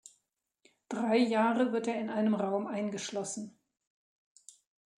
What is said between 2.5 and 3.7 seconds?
eingeschlossen.